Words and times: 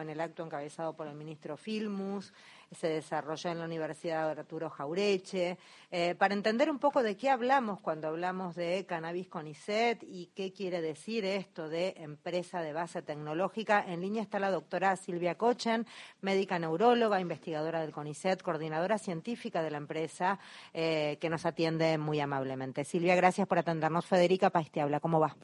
en 0.00 0.10
el 0.10 0.20
acto 0.20 0.44
encabezado 0.44 0.94
por 0.94 1.06
el 1.06 1.14
ministro 1.14 1.56
Filmus, 1.56 2.32
se 2.74 2.88
desarrolló 2.88 3.50
en 3.50 3.58
la 3.58 3.64
Universidad 3.66 4.34
de 4.34 4.40
Arturo 4.40 4.70
Jaureche, 4.70 5.58
eh, 5.90 6.14
para 6.14 6.34
entender 6.34 6.70
un 6.70 6.78
poco 6.78 7.02
de 7.02 7.16
qué 7.16 7.28
hablamos 7.30 7.80
cuando 7.80 8.08
hablamos 8.08 8.54
de 8.54 8.86
cannabis 8.86 9.28
con 9.28 9.46
ICET 9.46 10.02
y 10.04 10.30
qué 10.34 10.52
quiere 10.52 10.80
decir 10.80 11.24
esto 11.24 11.68
de 11.68 11.94
empresa 11.98 12.60
de 12.60 12.72
base 12.72 13.02
tecnológica. 13.02 13.84
En 13.86 14.00
línea 14.00 14.22
está 14.22 14.38
la 14.38 14.50
doctora 14.50 14.96
Silvia 14.96 15.36
Cochen, 15.36 15.86
médica 16.20 16.58
neuróloga, 16.58 17.20
investigadora 17.20 17.80
del 17.80 17.92
CONICET, 17.92 18.42
coordinadora 18.42 18.98
científica 18.98 19.62
de 19.62 19.70
la 19.70 19.78
empresa, 19.78 20.38
eh, 20.72 21.18
que 21.20 21.28
nos 21.28 21.44
atiende 21.44 21.98
muy 21.98 22.20
amablemente. 22.20 22.84
Silvia, 22.84 23.14
gracias 23.16 23.46
por 23.46 23.58
atendernos. 23.58 24.06
Federica 24.06 24.50
País 24.50 24.70
te 24.70 24.80
habla. 24.80 25.00
¿Cómo 25.00 25.20
va? 25.20 25.36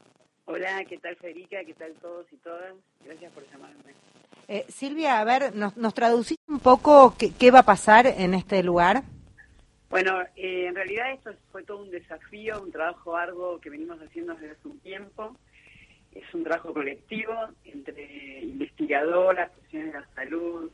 Hola, 0.46 0.82
¿qué 0.86 0.96
tal 0.96 1.14
Federica? 1.16 1.62
¿Qué 1.62 1.74
tal 1.74 1.92
todos 2.00 2.26
y 2.32 2.36
todas? 2.38 2.74
Gracias 3.04 3.30
por 3.32 3.46
llamarme. 3.50 3.92
Eh, 4.50 4.64
Silvia, 4.70 5.20
a 5.20 5.24
ver, 5.24 5.54
¿nos, 5.54 5.76
nos 5.76 5.92
traducís 5.92 6.38
un 6.48 6.58
poco 6.58 7.14
qué, 7.18 7.50
va 7.50 7.58
a 7.58 7.66
pasar 7.66 8.06
en 8.06 8.32
este 8.32 8.62
lugar? 8.62 9.02
Bueno, 9.90 10.22
eh, 10.36 10.64
en 10.66 10.74
realidad 10.74 11.12
esto 11.12 11.32
fue 11.52 11.64
todo 11.64 11.82
un 11.82 11.90
desafío, 11.90 12.62
un 12.62 12.72
trabajo 12.72 13.14
arduo 13.14 13.60
que 13.60 13.68
venimos 13.68 14.00
haciendo 14.00 14.32
desde 14.34 14.52
hace 14.52 14.68
un 14.68 14.80
tiempo. 14.80 15.36
Es 16.12 16.24
un 16.32 16.44
trabajo 16.44 16.72
colectivo 16.72 17.34
entre 17.66 18.40
investigadoras, 18.40 19.50
profesionales 19.50 19.92
de 19.92 20.00
la 20.00 20.14
salud, 20.14 20.70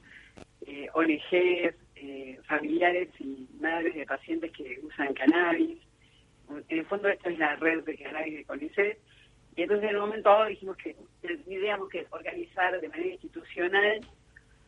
eh, 0.67 0.87
ONGs, 0.95 1.75
eh, 1.97 2.39
familiares 2.47 3.09
y 3.19 3.49
madres 3.61 3.97
de 3.97 4.07
pacientes 4.07 4.53
que 4.53 4.79
usan 4.85 5.13
cannabis. 5.15 5.81
En 6.69 6.79
el 6.79 6.87
fondo 6.87 7.09
esto 7.09 7.29
es 7.29 7.39
la 7.41 7.57
red 7.57 7.83
de 7.83 7.97
cannabis 7.97 8.37
de 8.37 8.45
CONICET 8.45 8.99
y 9.57 9.63
entonces 9.63 9.85
en 9.85 9.95
el 9.95 10.01
momento 10.01 10.29
dado 10.29 10.47
dijimos 10.47 10.77
que 10.77 10.97
tendríamos 11.21 11.89
que 11.89 12.07
organizar 12.11 12.81
de 12.81 12.89
manera 12.89 13.11
institucional 13.11 14.01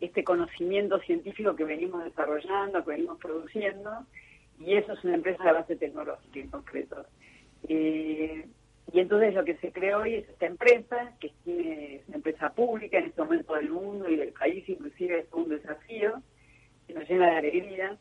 este 0.00 0.22
conocimiento 0.22 1.00
científico 1.00 1.56
que 1.56 1.64
venimos 1.64 2.04
desarrollando, 2.04 2.84
que 2.84 2.91
venimos 2.91 3.19
produciendo, 3.19 3.91
y 4.61 4.74
eso 4.74 4.92
es 4.92 5.05
una 5.05 5.14
empresa 5.14 5.42
de 5.44 5.52
base 5.52 5.77
tecnológica 5.77 6.38
en 6.38 6.48
concreto. 6.48 7.06
Eh, 7.69 8.46
y 8.92 9.00
entonces 9.00 9.34
lo 9.34 9.44
que 9.44 9.56
se 9.56 9.72
creó 9.72 10.00
hoy 10.00 10.14
es 10.14 10.28
esta 10.28 10.46
empresa, 10.46 11.12
que 11.18 11.28
es 11.28 12.08
una 12.08 12.16
empresa 12.16 12.50
pública 12.50 12.98
en 12.98 13.06
este 13.06 13.22
momento 13.22 13.55
del 13.55 13.70
mundo 13.70 14.08
y 14.08 14.16
del 14.16 14.33
país, 14.33 14.68
inclusive 14.68 15.20
es 15.20 15.33
un 15.33 15.48
desafío, 15.48 16.22
que 16.86 16.94
nos 16.94 17.08
llena 17.08 17.30
de 17.30 17.36
alegría, 17.36 17.98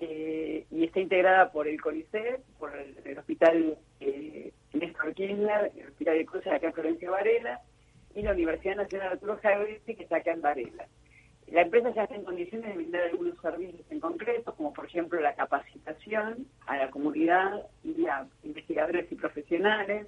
eh, 0.00 0.66
y 0.70 0.84
está 0.84 1.00
integrada 1.00 1.50
por 1.50 1.66
el 1.66 1.80
CONICET, 1.80 2.40
por 2.58 2.72
el, 2.76 3.18
Hospital 3.18 3.78
eh, 4.00 4.52
Néstor 4.74 5.14
Kirchner, 5.14 5.72
Hospital 5.88 6.18
de 6.18 6.26
Cruces 6.26 6.52
acá 6.52 6.66
en 6.66 6.72
Florencia 6.74 7.10
Varela, 7.10 7.60
y 8.14 8.22
la 8.22 8.32
Universidad 8.32 8.76
Nacional 8.76 9.12
Arturo 9.12 9.38
Javier, 9.42 9.80
que 9.80 9.92
está 9.92 10.18
acá 10.18 10.32
en 10.32 10.42
Varela. 10.42 10.86
La 11.48 11.62
empresa 11.62 11.90
ya 11.94 12.04
está 12.04 12.14
en 12.14 12.24
condiciones 12.24 12.68
de 12.68 12.76
brindar 12.76 13.02
algunos 13.02 13.38
servicios 13.40 13.82
en 13.90 14.00
concreto, 14.00 14.54
como 14.54 14.72
por 14.72 14.86
ejemplo 14.86 15.20
la 15.20 15.34
capacitación 15.34 16.46
a 16.66 16.76
la 16.76 16.90
comunidad 16.90 17.66
y 17.82 18.06
a 18.06 18.26
investigadores 18.42 19.10
y 19.10 19.14
profesionales. 19.14 20.06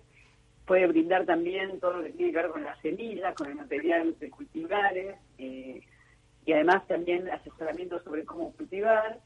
Puede 0.65 0.87
brindar 0.87 1.27
también 1.27 1.79
todo 1.79 1.99
lo 1.99 2.03
que 2.05 2.11
tiene 2.11 2.33
que 2.33 2.39
ver 2.39 2.51
con 2.51 2.65
las 2.65 2.81
semillas, 2.81 3.35
con 3.35 3.49
el 3.49 3.55
material 3.55 4.19
de 4.19 4.31
cultivares, 4.31 5.17
eh, 5.39 5.81
y 6.47 6.53
además 6.53 6.87
también 6.87 7.29
asesoramiento 7.29 8.03
sobre 8.03 8.25
cómo 8.25 8.53
cultivar 8.53 9.19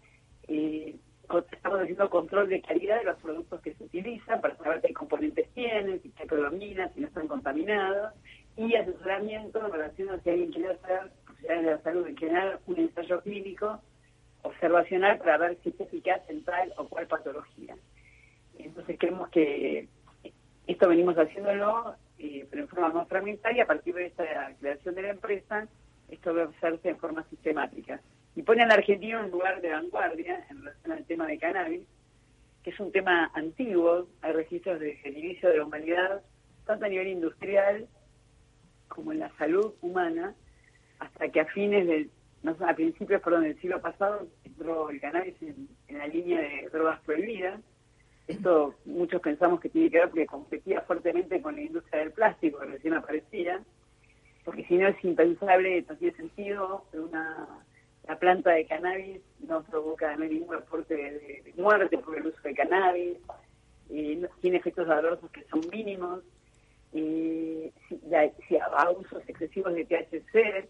eh, 0.48 0.96
estamos 1.38 1.80
haciendo 1.80 2.10
control 2.10 2.48
de 2.48 2.60
calidad 2.60 2.98
de 2.98 3.04
los 3.04 3.18
productos 3.18 3.60
que 3.60 3.74
se 3.74 3.84
utilizan 3.84 4.40
para 4.40 4.56
saber 4.56 4.80
qué 4.80 4.92
componentes 4.92 5.48
tienen, 5.50 6.02
si 6.02 6.10
se 6.10 6.26
predominan, 6.26 6.92
si 6.94 7.00
no 7.00 7.06
están 7.06 7.28
contaminados, 7.28 8.12
y 8.56 8.74
asesoramiento 8.74 9.64
en 9.64 9.72
relación 9.72 10.10
a 10.10 10.20
si 10.20 10.30
alguien 10.30 10.52
quiere 10.52 10.70
hacer, 10.70 11.10
profesionales 11.24 11.64
de 11.64 11.70
la 11.70 11.82
salud 11.82 12.06
en 12.06 12.16
general, 12.16 12.58
un 12.66 12.78
ensayo 12.78 13.20
clínico 13.22 13.80
observacional 14.42 15.18
para 15.18 15.38
ver 15.38 15.58
si 15.62 15.70
es 15.70 15.80
eficaz 15.80 16.22
en 16.28 16.44
tal 16.44 16.72
o 16.76 16.88
cual 16.88 17.06
patología. 17.06 17.76
Entonces 18.58 18.96
creemos 18.98 19.28
que 19.30 19.88
esto 20.66 20.88
venimos 20.88 21.16
haciéndolo, 21.16 21.94
eh, 22.18 22.46
pero 22.50 22.62
en 22.62 22.68
forma 22.68 22.88
más 22.90 23.08
fragmentaria, 23.08 23.64
a 23.64 23.66
partir 23.66 23.94
de 23.94 24.06
esta 24.06 24.24
creación 24.58 24.94
de 24.94 25.02
la 25.02 25.10
empresa, 25.10 25.68
esto 26.08 26.34
debe 26.34 26.54
hacerse 26.56 26.88
en 26.88 26.98
forma 26.98 27.22
sistemática 27.24 28.00
y 28.36 28.42
pone 28.42 28.62
a 28.62 28.66
la 28.66 28.74
Argentina 28.74 29.18
en 29.18 29.26
un 29.26 29.30
lugar 29.30 29.60
de 29.60 29.70
vanguardia 29.70 30.46
en 30.50 30.58
relación 30.58 30.92
al 30.92 31.04
tema 31.04 31.26
de 31.26 31.38
cannabis, 31.38 31.82
que 32.62 32.70
es 32.70 32.80
un 32.80 32.92
tema 32.92 33.30
antiguo, 33.34 34.08
hay 34.22 34.32
registros 34.32 34.78
de 34.80 34.96
gentilicio 34.96 35.48
de 35.48 35.58
la 35.58 35.64
humanidad, 35.64 36.22
tanto 36.66 36.84
a 36.84 36.88
nivel 36.88 37.08
industrial 37.08 37.88
como 38.88 39.12
en 39.12 39.20
la 39.20 39.30
salud 39.36 39.72
humana, 39.80 40.34
hasta 40.98 41.28
que 41.28 41.40
a 41.40 41.46
fines 41.46 41.86
del, 41.86 42.10
no 42.42 42.56
a 42.60 42.74
principios 42.74 43.22
perdón, 43.22 43.44
del 43.44 43.60
siglo 43.60 43.80
pasado 43.80 44.26
entró 44.44 44.90
el 44.90 45.00
cannabis 45.00 45.34
en, 45.42 45.68
la 45.88 46.06
línea 46.06 46.40
de 46.40 46.68
drogas 46.72 47.00
prohibidas. 47.00 47.60
Esto 48.26 48.74
muchos 48.84 49.20
pensamos 49.20 49.60
que 49.60 49.68
tiene 49.68 49.90
que 49.90 49.98
ver 49.98 50.08
porque 50.08 50.26
competía 50.26 50.82
fuertemente 50.82 51.42
con 51.42 51.56
la 51.56 51.62
industria 51.62 52.00
del 52.00 52.12
plástico 52.12 52.60
que 52.60 52.66
recién 52.66 52.94
aparecía, 52.94 53.60
porque 54.44 54.64
si 54.66 54.76
no 54.76 54.88
es 54.88 55.04
impensable, 55.04 55.84
no 55.88 55.96
tiene 55.96 56.16
sentido 56.16 56.84
una 56.92 57.64
la 58.06 58.18
planta 58.18 58.50
de 58.52 58.66
cannabis 58.66 59.20
no 59.40 59.62
provoca 59.62 60.16
ningún 60.16 60.52
reporte 60.52 60.94
de, 60.94 61.52
muerte 61.56 61.98
por 61.98 62.16
el 62.16 62.26
uso 62.26 62.40
de 62.42 62.54
cannabis, 62.54 63.18
y 63.88 64.22
tiene 64.40 64.58
efectos 64.58 64.86
dolorosos 64.86 65.30
que 65.30 65.44
son 65.44 65.60
mínimos, 65.72 66.22
y 66.92 67.72
si, 67.88 68.56
a 68.56 68.90
usos 68.90 69.22
excesivos 69.28 69.74
de 69.74 69.84
THC, 69.84 70.68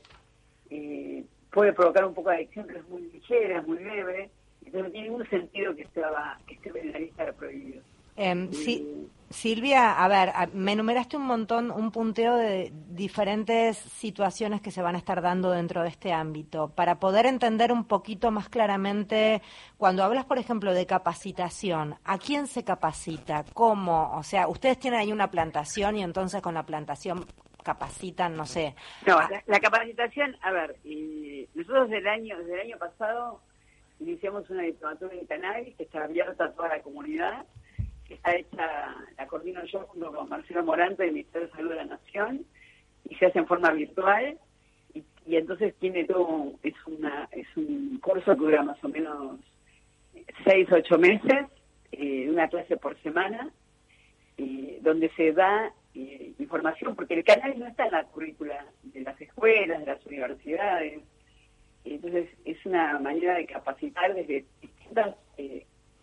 puede 1.50 1.72
provocar 1.72 2.04
un 2.04 2.14
poco 2.14 2.30
de 2.30 2.36
adicción, 2.36 2.66
pero 2.66 2.80
es 2.80 2.88
muy 2.88 3.02
ligera, 3.02 3.60
es 3.60 3.66
muy 3.66 3.78
leve, 3.78 4.30
entonces 4.64 4.82
no 4.82 4.90
tiene 4.90 5.08
ningún 5.08 5.28
sentido 5.28 5.74
que, 5.74 5.82
estaba, 5.82 6.38
que 6.46 6.54
esté 6.54 6.78
en 6.78 6.92
la 6.92 6.98
lista 6.98 7.24
de 7.24 7.32
prohibidos. 7.32 7.84
Em, 8.16 8.52
sí, 8.52 9.08
Silvia, 9.30 9.92
a 9.92 10.08
ver, 10.08 10.32
me 10.54 10.72
enumeraste 10.72 11.16
un 11.16 11.22
montón, 11.22 11.70
un 11.70 11.92
punteo 11.92 12.36
de 12.36 12.72
diferentes 12.88 13.76
situaciones 13.76 14.60
que 14.60 14.72
se 14.72 14.82
van 14.82 14.96
a 14.96 14.98
estar 14.98 15.22
dando 15.22 15.52
dentro 15.52 15.82
de 15.82 15.88
este 15.88 16.12
ámbito. 16.12 16.70
Para 16.74 16.98
poder 16.98 17.26
entender 17.26 17.70
un 17.70 17.84
poquito 17.84 18.32
más 18.32 18.48
claramente, 18.48 19.40
cuando 19.78 20.02
hablas, 20.02 20.24
por 20.24 20.38
ejemplo, 20.38 20.74
de 20.74 20.84
capacitación, 20.84 21.94
¿a 22.04 22.18
quién 22.18 22.48
se 22.48 22.64
capacita? 22.64 23.44
¿Cómo? 23.54 24.16
O 24.16 24.24
sea, 24.24 24.48
ustedes 24.48 24.80
tienen 24.80 24.98
ahí 24.98 25.12
una 25.12 25.30
plantación 25.30 25.96
y 25.96 26.02
entonces 26.02 26.42
con 26.42 26.54
la 26.54 26.66
plantación 26.66 27.24
capacitan, 27.62 28.36
no 28.36 28.46
sé. 28.46 28.74
No, 29.06 29.20
la, 29.46 29.60
capacitación, 29.60 30.36
a 30.42 30.50
ver, 30.50 30.76
nosotros 31.54 31.88
del 31.88 32.08
año, 32.08 32.36
desde 32.36 32.54
el 32.54 32.60
año 32.62 32.78
pasado 32.78 33.40
iniciamos 34.00 34.50
una 34.50 34.62
diplomatura 34.62 35.14
en 35.14 35.26
cannabis 35.26 35.76
que 35.76 35.84
está 35.84 36.02
abierta 36.02 36.46
a 36.46 36.52
toda 36.52 36.68
la 36.68 36.82
comunidad 36.82 37.46
que 38.10 38.16
está 38.16 38.34
hecha, 38.34 38.96
la 39.16 39.26
coordino 39.28 39.64
yo 39.66 39.82
junto 39.86 40.12
con 40.12 40.28
Marcelo 40.28 40.64
Morante 40.64 41.04
del 41.04 41.12
Ministerio 41.12 41.46
de 41.46 41.54
Salud 41.54 41.70
de 41.70 41.76
la 41.76 41.84
Nación, 41.84 42.44
y 43.08 43.14
se 43.14 43.26
hace 43.26 43.38
en 43.38 43.46
forma 43.46 43.70
virtual, 43.70 44.36
y, 44.92 45.04
entonces 45.36 45.76
tiene 45.78 46.04
todo, 46.06 46.54
es, 46.64 46.74
una, 46.86 47.28
es 47.30 47.46
un 47.56 48.00
curso 48.02 48.32
que 48.32 48.40
dura 48.40 48.64
más 48.64 48.82
o 48.82 48.88
menos 48.88 49.38
seis, 50.44 50.66
ocho 50.72 50.98
meses, 50.98 51.46
eh, 51.92 52.26
una 52.28 52.48
clase 52.48 52.76
por 52.78 53.00
semana, 53.00 53.48
eh, 54.38 54.80
donde 54.82 55.08
se 55.10 55.32
da 55.32 55.72
eh, 55.94 56.32
información, 56.40 56.96
porque 56.96 57.14
el 57.14 57.22
canal 57.22 57.56
no 57.60 57.68
está 57.68 57.84
en 57.84 57.92
la 57.92 58.04
currícula 58.06 58.66
de 58.82 59.02
las 59.02 59.20
escuelas, 59.20 59.78
de 59.78 59.86
las 59.86 60.04
universidades, 60.04 61.00
entonces 61.84 62.28
es 62.44 62.66
una 62.66 62.98
manera 62.98 63.36
de 63.36 63.46
capacitar 63.46 64.12
desde 64.14 64.44
distintas 64.60 65.14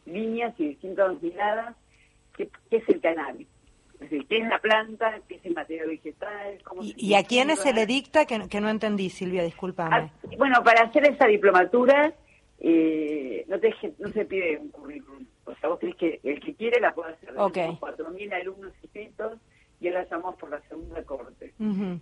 líneas 0.05 0.53
y 0.57 0.69
distintas 0.69 1.21
miradas 1.21 1.75
qué, 2.37 2.49
es 2.71 2.87
el 2.87 3.01
cannabis. 3.01 3.47
Es 3.95 3.99
decir, 4.01 4.27
qué 4.27 4.37
es 4.37 4.47
la 4.47 4.59
planta, 4.59 5.19
qué 5.27 5.35
es 5.35 5.45
el 5.45 5.55
material 5.55 5.87
vegetal. 5.87 6.59
Cómo 6.63 6.83
¿Y, 6.83 7.15
a 7.15 7.23
quiénes 7.23 7.59
se 7.59 7.73
le 7.73 7.85
dicta? 7.87 8.25
Que, 8.25 8.47
que 8.47 8.61
no 8.61 8.69
entendí, 8.69 9.09
Silvia, 9.09 9.43
discúlpame. 9.43 9.95
Ah, 9.95 10.11
bueno, 10.37 10.63
para 10.63 10.83
hacer 10.83 11.05
esa 11.05 11.25
diplomatura 11.25 12.13
eh, 12.59 13.45
no, 13.47 13.59
te, 13.59 13.73
no 13.99 14.09
se 14.09 14.25
pide 14.25 14.57
un 14.57 14.69
currículum. 14.69 15.25
O 15.45 15.55
sea, 15.55 15.69
vos 15.69 15.79
crees 15.79 15.95
que 15.95 16.19
el 16.23 16.39
que 16.39 16.55
quiere 16.55 16.79
la 16.79 16.93
puede 16.93 17.13
hacer. 17.13 17.33
Okay. 17.37 17.69
4.000 17.79 18.33
alumnos 18.33 18.73
inscritos 18.83 19.39
y 19.79 19.87
ahora 19.87 20.07
llamamos 20.09 20.35
por 20.35 20.49
la 20.49 20.61
segunda 20.67 21.03
corte. 21.03 21.53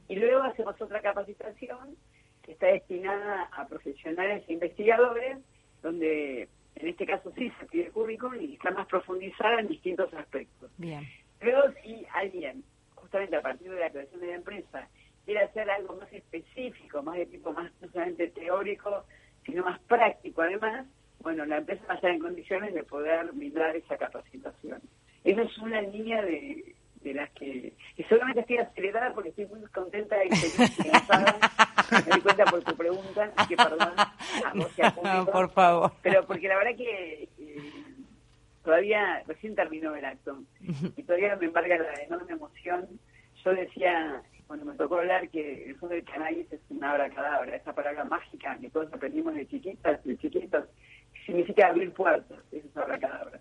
Y 0.08 0.16
luego 0.16 0.44
hacemos 0.44 0.80
otra 0.82 1.02
capacitación 1.02 1.96
que 2.42 2.54
está 2.54 2.68
destinada 2.68 3.50
a 3.52 3.68
profesionales 3.68 4.44
e 4.48 4.54
investigadores, 4.54 5.38
donde 5.82 6.48
en 6.86 6.92
este 6.92 7.06
caso 7.08 7.32
sí 7.36 7.52
se 7.60 7.66
pide 7.66 7.90
currículum 7.90 8.40
y 8.40 8.54
está 8.54 8.70
más 8.70 8.86
profundizada 8.86 9.60
en 9.60 9.68
distintos 9.68 10.14
aspectos. 10.14 10.70
Bien. 10.78 11.04
Pero 11.40 11.64
si 11.82 12.06
alguien, 12.14 12.64
justamente 12.94 13.36
a 13.36 13.42
partir 13.42 13.72
de 13.72 13.80
la 13.80 13.90
creación 13.90 14.22
de 14.22 14.28
la 14.28 14.36
empresa, 14.36 14.88
quiere 15.26 15.42
hacer 15.42 15.68
algo 15.68 15.96
más 15.96 16.14
específico, 16.14 17.02
más 17.02 17.18
de 17.18 17.26
tipo 17.26 17.52
más 17.54 17.72
no 17.82 17.90
solamente 17.90 18.28
teórico, 18.28 19.04
sino 19.44 19.64
más 19.64 19.80
práctico 19.82 20.44
además, 20.44 20.86
bueno, 21.22 21.44
la 21.46 21.58
empresa 21.58 21.84
va 21.88 21.94
a 21.94 21.96
estar 21.96 22.12
en 22.12 22.20
condiciones 22.20 22.72
de 22.76 22.84
poder 22.84 23.32
brindar 23.32 23.76
esa 23.76 23.98
capacitación. 23.98 24.80
Esa 25.24 25.42
es 25.42 25.58
una 25.58 25.82
línea 25.82 26.22
de, 26.22 26.76
de 27.02 27.14
las 27.16 27.32
que, 27.32 27.74
que 27.98 28.04
solamente 28.08 28.42
estoy 28.42 28.58
acelerada 28.58 29.12
porque 29.12 29.30
estoy 29.30 29.48
muy 29.48 29.62
contenta 29.72 30.18
de 30.18 30.30
que 30.30 30.36
me 32.06 32.12
doy 32.12 32.22
cuenta 32.22 32.46
por 32.46 32.64
tu 32.64 32.76
pregunta, 32.76 33.32
que 33.48 33.56
perdón, 33.56 33.94
a 33.98 35.26
Por 35.32 35.52
favor. 35.52 35.92
Pero 36.02 36.26
porque 36.26 36.48
la 36.48 36.58
verdad 36.58 36.76
que 36.76 37.30
eh, 37.38 37.58
todavía, 38.64 39.24
recién 39.28 39.56
terminó 39.56 39.96
el 39.96 40.06
acto, 40.06 40.44
y 40.62 41.04
todavía 41.04 41.36
me 41.36 41.46
embarga 41.46 41.78
la 41.78 42.04
enorme 42.04 42.34
emoción. 42.34 42.88
Yo 43.44 43.52
decía, 43.54 44.22
cuando 44.48 44.66
me 44.66 44.76
tocó 44.76 44.98
hablar, 44.98 45.30
que 45.30 45.70
el 45.70 45.76
fondo 45.78 45.96
del 45.96 46.04
cannabis 46.04 46.52
es 46.52 46.62
una 46.70 46.92
abracadabra, 46.92 47.56
esa 47.56 47.74
palabra 47.74 48.04
mágica 48.06 48.58
que 48.60 48.70
todos 48.70 48.92
aprendimos 48.92 49.36
de 49.36 49.48
chiquitas, 49.48 50.04
de 50.04 50.18
chiquitos, 50.18 50.66
significa 51.26 51.68
abrir 51.68 51.92
puertas, 51.94 52.40
eso 52.52 52.68
es 52.68 52.78
abracadabra. 52.78 53.40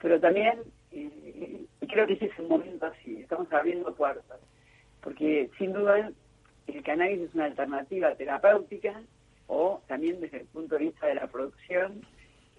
Pero 0.00 0.20
también 0.20 0.58
eh, 0.90 1.64
creo 1.88 2.06
que 2.06 2.14
ese 2.14 2.26
es 2.26 2.38
un 2.38 2.48
momento 2.48 2.86
así, 2.86 3.20
estamos 3.20 3.52
abriendo 3.52 3.94
puertas, 3.94 4.40
porque 5.00 5.50
sin 5.58 5.72
duda 5.72 6.10
el 6.66 6.82
cannabis 6.82 7.20
es 7.20 7.34
una 7.34 7.46
alternativa 7.46 8.14
terapéutica 8.14 9.00
o 9.46 9.80
también 9.86 10.20
desde 10.20 10.38
el 10.38 10.46
punto 10.46 10.76
de 10.76 10.84
vista 10.84 11.06
de 11.06 11.14
la 11.16 11.26
producción 11.26 12.02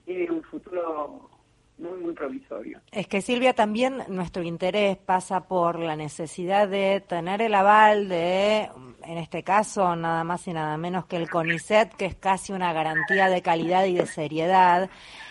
tiene 0.06 0.32
un 0.32 0.44
futuro 0.44 1.30
muy, 1.78 2.00
muy 2.00 2.14
provisorio. 2.14 2.80
Es 2.92 3.08
que 3.08 3.22
Silvia, 3.22 3.54
también 3.54 4.04
nuestro 4.10 4.44
interés 4.44 4.98
pasa 4.98 5.48
por 5.48 5.80
la 5.80 5.96
necesidad 5.96 6.68
de 6.68 7.02
tener 7.02 7.42
el 7.42 7.54
aval 7.56 8.10
de, 8.10 8.70
en 9.06 9.18
este 9.18 9.44
caso, 9.44 9.96
nada 9.96 10.24
más 10.24 10.48
y 10.48 10.54
nada 10.54 10.78
menos 10.78 11.06
que 11.06 11.18
el 11.18 11.30
CONICET, 11.30 11.94
que 11.94 12.06
es 12.06 12.16
casi 12.16 12.54
una 12.54 12.74
garantía 12.74 13.30
de 13.30 13.42
calidad 13.42 13.86
y 13.86 13.96
de 13.96 14.06
seriedad, 14.06 14.90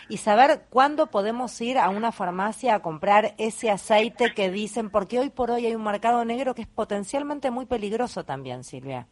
y 0.08 0.18
saber 0.18 0.62
cuándo 0.68 1.06
podemos 1.06 1.60
ir 1.60 1.78
a 1.78 1.88
una 1.88 2.12
farmacia 2.12 2.74
a 2.74 2.82
comprar 2.82 3.34
ese 3.38 3.70
aceite 3.70 4.34
que 4.34 4.50
dicen, 4.50 4.90
porque 4.90 5.18
hoy 5.18 5.30
por 5.30 5.50
hoy 5.50 5.66
hay 5.66 5.74
un 5.74 5.84
mercado 5.84 6.24
negro 6.24 6.54
que 6.54 6.62
es 6.62 6.68
potencialmente 6.68 7.50
muy 7.50 7.66
peligroso 7.66 8.24
también, 8.24 8.64
Silvia. 8.64 9.06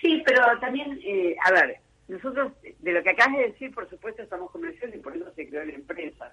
Sí, 0.00 0.22
pero 0.24 0.42
también, 0.60 0.98
eh, 1.04 1.36
a 1.44 1.52
ver, 1.52 1.80
nosotros, 2.08 2.52
de 2.62 2.92
lo 2.92 3.02
que 3.02 3.10
acabas 3.10 3.36
de 3.36 3.48
decir, 3.48 3.74
por 3.74 3.88
supuesto, 3.88 4.22
estamos 4.22 4.50
convencidos 4.50 4.94
y 4.94 4.98
por 4.98 5.16
eso 5.16 5.32
se 5.34 5.48
creó 5.48 5.64
la 5.64 5.74
empresa. 5.74 6.32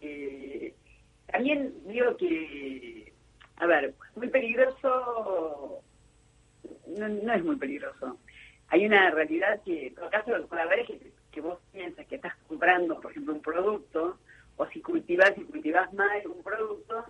Eh, 0.00 0.74
también 1.26 1.72
digo 1.86 2.16
que, 2.16 3.12
a 3.56 3.66
ver, 3.66 3.94
muy 4.16 4.28
peligroso, 4.28 4.77
no, 6.98 7.32
es 7.32 7.44
muy 7.44 7.56
peligroso. 7.56 8.18
Hay 8.68 8.84
una 8.84 9.10
realidad 9.10 9.60
que, 9.64 9.88
en 9.88 9.94
todo 9.94 10.10
caso, 10.10 10.30
lo 10.30 10.42
que 10.42 10.48
puede 10.48 10.80
es 10.80 10.88
que, 11.30 11.40
vos 11.40 11.58
piensas 11.72 12.04
que 12.06 12.16
estás 12.16 12.34
comprando, 12.48 13.00
por 13.00 13.12
ejemplo, 13.12 13.32
un 13.32 13.40
producto, 13.42 14.18
o 14.56 14.66
si 14.66 14.80
cultivas 14.80 15.32
y 15.36 15.44
cultivas 15.44 15.92
mal 15.94 16.26
un 16.26 16.42
producto, 16.42 17.04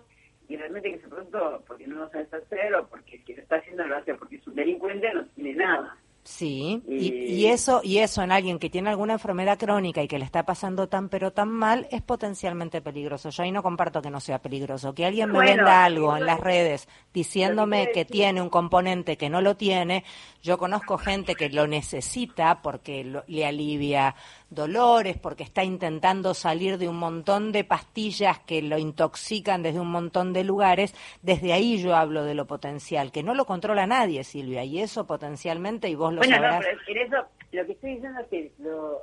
y 0.47 0.55
realmente 0.55 0.91
que 0.91 0.97
ese 0.97 1.07
producto, 1.07 1.63
porque 1.65 1.87
no 1.87 1.95
lo 1.95 2.09
sabes 2.09 2.31
hacer, 2.31 2.75
o 2.75 2.87
porque 2.87 3.15
el 3.15 3.23
que 3.23 3.35
lo 3.35 3.41
está 3.41 3.55
haciendo 3.55 3.87
lo 3.87 3.97
hace 3.97 4.13
porque 4.13 4.35
es 4.35 4.47
un 4.47 4.53
delincuente, 4.53 5.11
no 5.13 5.25
tiene 5.29 5.55
nada. 5.55 5.97
Sí, 6.29 6.83
y, 6.87 7.47
eso 7.47 7.81
y 7.83 7.97
eso 7.97 8.21
en 8.21 8.31
alguien 8.31 8.59
que 8.59 8.69
tiene 8.69 8.91
alguna 8.91 9.13
enfermedad 9.13 9.57
crónica 9.57 10.03
y 10.03 10.07
que 10.07 10.19
le 10.19 10.25
está 10.25 10.45
pasando 10.45 10.87
tan 10.87 11.09
pero 11.09 11.31
tan 11.31 11.49
mal 11.49 11.87
es 11.89 12.03
potencialmente 12.03 12.81
peligroso. 12.81 13.31
Yo 13.31 13.41
ahí 13.41 13.51
no 13.51 13.63
comparto 13.63 13.99
que 13.99 14.11
no 14.11 14.19
sea 14.19 14.39
peligroso. 14.39 14.93
Que 14.93 15.07
alguien 15.07 15.31
me 15.31 15.39
venda 15.39 15.83
algo 15.83 16.15
en 16.15 16.27
las 16.27 16.39
redes 16.39 16.87
diciéndome 17.11 17.89
que 17.91 18.05
tiene 18.05 18.43
un 18.43 18.49
componente 18.49 19.17
que 19.17 19.27
no 19.27 19.41
lo 19.41 19.57
tiene, 19.57 20.03
yo 20.43 20.59
conozco 20.59 20.99
gente 20.99 21.33
que 21.33 21.49
lo 21.49 21.65
necesita 21.65 22.61
porque 22.61 23.23
le 23.25 23.45
alivia 23.45 24.15
dolores, 24.49 25.17
porque 25.17 25.43
está 25.43 25.63
intentando 25.63 26.33
salir 26.33 26.77
de 26.77 26.87
un 26.87 26.97
montón 26.97 27.51
de 27.51 27.63
pastillas 27.63 28.39
que 28.39 28.61
lo 28.61 28.77
intoxican 28.77 29.63
desde 29.63 29.79
un 29.79 29.91
montón 29.91 30.33
de 30.33 30.43
lugares. 30.43 30.93
Desde 31.21 31.53
ahí 31.53 31.77
yo 31.77 31.95
hablo 31.95 32.23
de 32.23 32.35
lo 32.35 32.45
potencial, 32.45 33.11
que 33.11 33.23
no 33.23 33.33
lo 33.33 33.45
controla 33.45 33.87
nadie, 33.87 34.23
Silvia, 34.23 34.63
y 34.63 34.79
eso 34.79 35.05
potencialmente, 35.05 35.89
y 35.89 35.95
vos 35.95 36.13
lo 36.13 36.19
bueno, 36.19 36.35
sabrás. 36.35 36.63
Bueno, 36.63 36.79
pero 36.85 37.01
eso, 37.03 37.29
lo 37.51 37.65
que 37.65 37.71
estoy 37.73 37.95
diciendo 37.95 38.19
es 38.21 38.27
que 38.27 38.51
lo, 38.59 39.01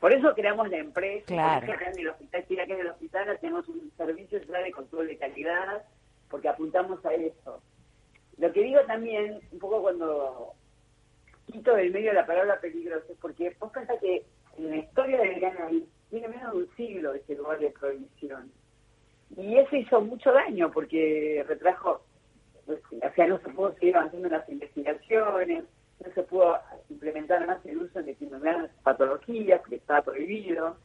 por 0.00 0.12
eso 0.12 0.34
creamos 0.34 0.68
la 0.68 0.78
empresa, 0.78 1.26
claro. 1.26 1.72
eso 1.72 1.82
en 1.84 1.98
el 1.98 2.08
hospital, 2.08 2.44
que 2.46 2.72
en 2.72 2.80
el 2.80 2.88
hospital 2.88 3.38
tenemos 3.40 3.68
un 3.68 3.90
servicio 3.96 4.38
de 4.40 4.70
control 4.70 5.08
de 5.08 5.16
calidad, 5.16 5.82
porque 6.28 6.48
apuntamos 6.48 7.04
a 7.04 7.14
eso. 7.14 7.60
Lo 8.38 8.52
que 8.52 8.62
digo 8.62 8.80
también, 8.86 9.40
un 9.50 9.58
poco 9.58 9.80
cuando 9.80 10.52
quito 11.46 11.74
del 11.74 11.92
medio 11.92 12.12
la 12.12 12.26
palabra 12.26 12.60
peligroso, 12.60 13.14
porque 13.20 13.56
vos 13.58 13.72
pensás 13.72 13.98
que 14.00 14.24
en 14.58 14.70
la 14.70 14.76
historia 14.76 15.20
del 15.20 15.40
cannabis 15.40 15.84
tiene 16.10 16.28
menos 16.28 16.52
de 16.52 16.58
un 16.58 16.76
siglo 16.76 17.14
ese 17.14 17.34
lugar 17.34 17.58
de 17.58 17.70
prohibición. 17.70 18.50
Y 19.36 19.56
eso 19.56 19.76
hizo 19.76 20.00
mucho 20.00 20.32
daño 20.32 20.70
porque 20.70 21.44
retrajo, 21.46 22.02
o 22.66 23.14
sea, 23.14 23.26
no 23.26 23.38
se 23.38 23.48
pudo 23.50 23.74
seguir 23.74 23.96
avanzando 23.96 24.26
en 24.26 24.32
las 24.32 24.48
investigaciones, 24.48 25.64
no 26.04 26.12
se 26.12 26.22
pudo 26.22 26.58
implementar 26.90 27.46
más 27.46 27.64
el 27.66 27.78
uso 27.78 27.98
de 27.98 28.06
determinadas 28.06 28.70
patologías 28.82 29.60
porque 29.60 29.76
estaba 29.76 30.02
prohibido. 30.02 30.76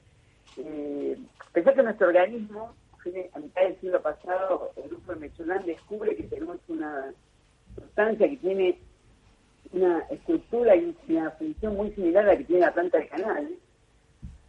Eh, 0.58 1.18
que 1.54 1.84
nuestro 1.84 2.08
organismo, 2.08 2.76
a 3.34 3.40
mitad 3.40 3.62
del 3.62 3.80
siglo 3.80 4.02
pasado, 4.02 4.72
el 4.76 4.90
grupo 4.90 5.14
de 5.14 5.20
Mechulán 5.20 5.66
descubre 5.66 6.16
que 6.16 6.24
tenemos 6.24 6.58
una 6.68 7.14
sustancia 7.76 8.30
que 8.30 8.38
tiene 8.38 8.80
una 9.74 10.00
estructura 10.10 10.76
y 10.76 10.96
una 11.08 11.32
función 11.32 11.76
muy 11.76 11.92
similar 11.92 12.26
a 12.26 12.34
la 12.34 12.38
que 12.38 12.44
tiene 12.44 12.62
la 12.62 12.74
planta 12.74 12.98
del 12.98 13.10
canal, 13.10 13.50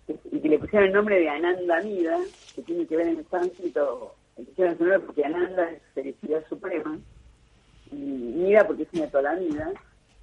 y 0.09 0.41
que 0.41 0.49
le 0.49 0.59
pusieron 0.59 0.89
el 0.89 0.95
nombre 0.95 1.19
de 1.19 1.29
Ananda 1.29 1.81
Mida, 1.83 2.19
que 2.55 2.63
tiene 2.63 2.87
que 2.87 2.97
ver 2.97 3.09
en 3.09 3.19
el 3.19 3.29
sánscrito, 3.29 4.15
pusieron 4.35 4.77
su 4.77 4.85
nombre 4.85 5.01
porque 5.01 5.25
Ananda 5.25 5.71
es 5.71 5.83
felicidad 5.95 6.45
suprema, 6.49 6.99
y 7.91 7.97
Mida 7.97 8.67
porque 8.67 8.83
es 8.83 8.89
una 8.93 9.07
tolamida, 9.09 9.73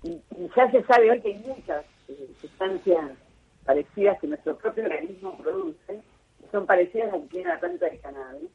y, 0.04 0.10
y 0.12 0.50
ya 0.56 0.70
se 0.72 0.84
sabe 0.84 1.12
hoy 1.12 1.22
que 1.22 1.30
hay 1.30 1.44
muchas 1.46 1.86
eh, 2.08 2.30
sustancias 2.42 3.12
parecidas 3.66 4.20
que 4.20 4.28
nuestro 4.28 4.58
propio 4.58 4.84
organismo 4.84 5.38
produce, 5.38 6.02
que 6.42 6.48
son 6.52 6.66
parecidas 6.66 7.10
a 7.10 7.18
las 7.18 7.22
que 7.24 7.30
tiene 7.30 7.50
la 7.50 7.60
planta 7.60 7.86
del 7.86 8.00
cannabis, 8.02 8.50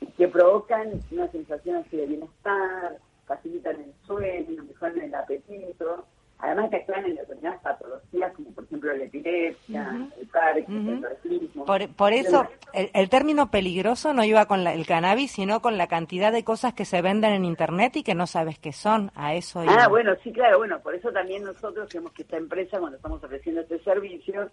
y 0.00 0.06
que 0.06 0.28
provocan 0.28 1.00
una 1.10 1.28
sensación 1.30 1.76
así 1.76 1.96
de 1.96 2.06
bienestar, 2.06 2.98
facilitan 3.26 3.76
el 3.76 3.92
sueño, 4.06 4.64
mejoran 4.64 5.00
el 5.00 5.14
apetito, 5.14 6.06
además 6.38 6.70
que 6.70 6.76
actúan 6.76 7.04
en 7.06 7.16
determinadas 7.16 7.60
patologías 7.62 8.32
como 8.34 8.50
por 8.50 8.64
ejemplo 8.64 8.94
la 8.94 9.04
epilepsia, 9.04 10.08
el 10.20 10.26
Parkinson, 10.28 11.06
el 11.24 11.48
Por, 11.64 11.88
por 11.94 12.12
eso 12.12 12.46
el, 12.72 13.08
término 13.08 13.50
peligroso 13.50 14.12
no 14.12 14.24
iba 14.24 14.46
con 14.46 14.66
el 14.66 14.86
cannabis, 14.86 15.32
sino 15.32 15.60
con 15.60 15.78
la 15.78 15.86
cantidad 15.86 16.32
de 16.32 16.44
cosas 16.44 16.74
que 16.74 16.84
se 16.84 17.02
venden 17.02 17.32
en 17.32 17.44
internet 17.44 17.96
y 17.96 18.02
que 18.02 18.14
no 18.14 18.26
sabes 18.26 18.58
qué 18.58 18.72
son. 18.72 19.10
A 19.14 19.34
eso 19.34 19.62
Ah, 19.66 19.88
bueno, 19.88 20.14
sí, 20.22 20.32
claro, 20.32 20.58
bueno, 20.58 20.80
por 20.80 20.94
eso 20.94 21.12
también 21.12 21.44
nosotros 21.44 21.88
creemos 21.88 22.12
que 22.12 22.22
esta 22.22 22.36
empresa 22.36 22.78
cuando 22.78 22.96
estamos 22.96 23.22
ofreciendo 23.22 23.62
este 23.62 23.78
servicio 23.80 24.50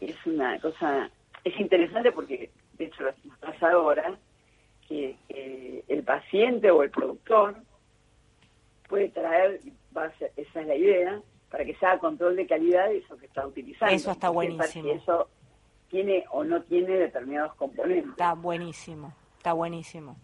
es 0.00 0.14
una 0.26 0.58
cosa, 0.60 1.10
es 1.42 1.58
interesante 1.58 2.12
porque 2.12 2.50
de 2.78 2.84
hecho 2.84 3.02
lo 3.02 3.12
pasa 3.40 3.70
ahora 3.70 4.16
que 4.86 5.16
el 5.88 6.02
paciente 6.04 6.70
o 6.70 6.82
el 6.82 6.90
productor 6.90 7.56
puede 8.96 9.08
traer, 9.10 9.60
esa 10.36 10.60
es 10.60 10.66
la 10.66 10.74
idea, 10.74 11.20
para 11.50 11.64
que 11.66 11.74
se 11.74 11.84
haga 11.84 11.98
control 11.98 12.36
de 12.36 12.46
calidad 12.46 12.88
de 12.88 12.98
eso 12.98 13.16
que 13.18 13.26
está 13.26 13.46
utilizando. 13.46 13.94
Eso 13.94 14.10
está 14.12 14.30
buenísimo. 14.30 14.88
Eso 14.90 15.28
tiene 15.90 16.24
o 16.32 16.44
no 16.44 16.62
tiene 16.62 16.94
determinados 16.94 17.54
componentes. 17.56 18.10
Está 18.10 18.32
buenísimo, 18.32 19.12
está 19.36 19.52
buenísimo. 19.52 20.16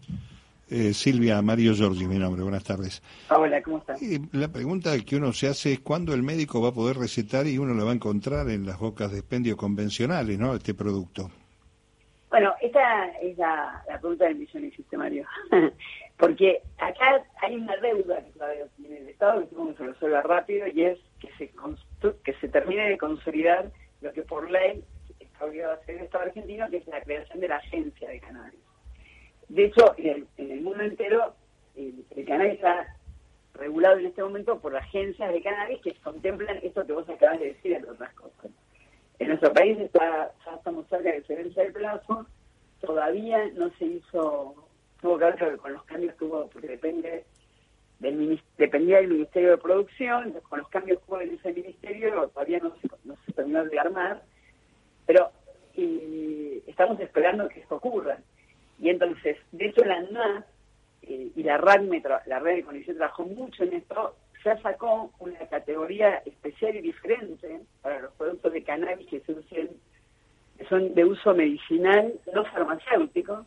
Eh, 0.69 0.93
Silvia, 0.93 1.39
Mario 1.43 1.75
Giorgi, 1.75 2.07
mi 2.07 2.17
nombre, 2.17 2.41
buenas 2.41 2.63
tardes. 2.63 3.03
Hola, 3.29 3.61
¿cómo 3.61 3.77
estás? 3.77 4.01
la 4.31 4.47
pregunta 4.47 4.97
que 5.05 5.17
uno 5.17 5.33
se 5.33 5.47
hace 5.47 5.73
es 5.73 5.79
cuándo 5.81 6.15
el 6.15 6.23
médico 6.23 6.59
va 6.59 6.69
a 6.69 6.73
poder 6.73 6.97
recetar 6.97 7.45
y 7.45 7.59
uno 7.59 7.75
lo 7.75 7.85
va 7.85 7.91
a 7.91 7.95
encontrar 7.95 8.49
en 8.49 8.65
las 8.65 8.79
bocas 8.79 9.11
de 9.11 9.19
expendio 9.19 9.55
convencionales, 9.55 10.39
¿no? 10.39 10.55
Este 10.55 10.73
producto. 10.73 11.29
Esta 12.73 13.05
es 13.21 13.37
la, 13.37 13.83
pregunta 13.85 14.25
del 14.25 14.37
millón 14.37 14.65
y 14.65 14.95
Mario. 14.95 15.27
Porque 16.17 16.63
acá 16.79 17.23
hay 17.43 17.55
una 17.55 17.77
deuda 17.77 18.25
que 18.25 18.31
todavía 18.31 18.65
tiene 18.77 18.97
el 18.97 19.09
Estado, 19.09 19.41
que 19.41 19.45
tenemos 19.45 19.75
que 19.75 19.83
resuelva 19.83 20.21
rápido, 20.23 20.65
y 20.65 20.85
es 20.85 20.99
que 21.19 21.29
se, 21.37 21.51
que 22.23 22.33
se 22.33 22.47
termine 22.47 22.89
de 22.89 22.97
consolidar 22.97 23.69
lo 24.01 24.11
que 24.11 24.23
por 24.23 24.49
ley 24.49 24.83
está 25.19 25.45
obligado 25.45 25.73
a 25.73 25.75
hacer 25.75 25.97
el 25.97 26.05
Estado 26.05 26.23
argentino, 26.23 26.67
que 26.71 26.77
es 26.77 26.87
la 26.87 26.99
creación 27.01 27.41
de 27.41 27.47
la 27.47 27.57
agencia 27.57 28.09
de 28.09 28.19
cannabis. 28.19 28.59
De 29.49 29.65
hecho, 29.65 29.93
en 29.97 30.25
el, 30.37 30.61
mundo 30.61 30.81
entero, 30.81 31.35
el, 31.75 32.25
cannabis 32.25 32.53
está 32.53 32.87
regulado 33.53 33.99
en 33.99 34.07
este 34.07 34.23
momento 34.23 34.59
por 34.59 34.75
agencias 34.75 35.31
de 35.31 35.43
cannabis 35.43 35.79
que 35.83 35.93
contemplan 36.01 36.57
esto 36.63 36.87
que 36.87 36.93
vos 36.93 37.07
acabas 37.07 37.39
de 37.39 37.49
decir, 37.49 37.73
entre 37.73 37.91
otras 37.91 38.11
cosas. 38.15 38.49
En 39.19 39.27
nuestro 39.27 39.53
país 39.53 39.77
está, 39.79 40.31
ya 40.43 40.55
estamos 40.55 40.87
cerca 40.87 41.11
de 41.11 41.21
que 41.21 41.27
se 41.27 41.35
vence 41.35 41.61
el 41.61 41.71
plazo, 41.71 42.25
todavía 42.85 43.49
no 43.55 43.69
se 43.77 43.85
hizo 43.85 44.55
tuvo 45.01 45.17
que 45.17 45.25
ver 45.25 45.57
con 45.57 45.73
los 45.73 45.83
cambios 45.83 46.15
que 46.15 46.25
hubo, 46.25 46.47
porque 46.47 46.67
depende 46.67 47.25
del 47.99 48.41
dependía 48.57 48.97
del 48.97 49.09
Ministerio 49.09 49.51
de 49.51 49.57
Producción, 49.57 50.33
con 50.49 50.59
los 50.59 50.69
cambios 50.69 50.99
que 50.99 51.05
hubo 51.07 51.21
en 51.21 51.33
ese 51.33 51.53
ministerio 51.53 52.29
todavía 52.29 52.59
no 52.59 52.75
se, 52.77 52.89
no 53.03 53.15
se 53.25 53.33
terminó 53.33 53.63
de 53.65 53.79
armar, 53.79 54.21
pero 55.05 55.31
estamos 56.67 56.99
esperando 56.99 57.49
que 57.49 57.61
esto 57.61 57.75
ocurra. 57.75 58.17
Y 58.79 58.89
entonces, 58.89 59.37
de 59.51 59.65
hecho 59.67 59.83
la 59.83 59.95
ANMAS 59.95 60.45
eh, 61.03 61.31
y 61.35 61.43
la 61.43 61.57
RAC, 61.57 61.81
la 62.25 62.39
red 62.39 62.55
de 62.55 62.63
condición 62.63 62.97
trabajó 62.97 63.23
mucho 63.23 63.63
en 63.63 63.73
esto, 63.73 64.15
ya 64.43 64.61
sacó 64.61 65.11
una 65.19 65.39
categoría 65.47 66.21
especial 66.25 66.75
y 66.75 66.81
diferente 66.81 67.61
para 67.81 68.01
los 68.01 68.13
productos 68.13 68.51
de 68.53 68.63
cannabis 68.63 69.07
que 69.07 69.21
se 69.21 69.31
usen, 69.31 69.69
son 70.69 70.93
de 70.93 71.05
uso 71.05 71.33
medicinal, 71.33 72.13
no 72.33 72.45
farmacéutico. 72.45 73.45